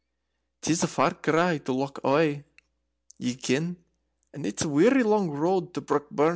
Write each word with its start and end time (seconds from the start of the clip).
It's 0.65 0.83
a 0.83 0.87
far 0.87 1.13
cry 1.13 1.59
to 1.59 1.73
Loch 1.73 1.99
Awe, 2.03 2.41
ye 3.19 3.35
ken, 3.35 3.77
and 4.33 4.45
it's 4.47 4.63
a 4.63 4.69
weary 4.69 5.03
long 5.03 5.29
road 5.29 5.75
to 5.75 5.81
Brockburn." 5.81 6.29